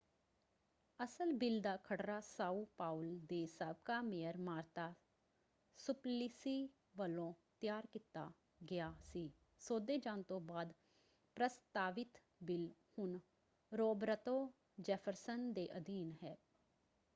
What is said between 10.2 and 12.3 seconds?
ਤੋਂ ਬਾਅਦ ਪ੍ਰਸਤਾਵਿਤ